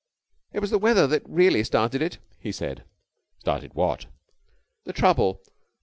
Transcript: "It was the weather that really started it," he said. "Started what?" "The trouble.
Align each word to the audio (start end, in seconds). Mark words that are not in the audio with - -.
"It 0.51 0.61
was 0.61 0.71
the 0.71 0.79
weather 0.79 1.05
that 1.05 1.21
really 1.29 1.63
started 1.63 2.01
it," 2.01 2.17
he 2.39 2.51
said. 2.51 2.85
"Started 3.37 3.75
what?" 3.75 4.07
"The 4.85 4.93
trouble. 4.93 5.41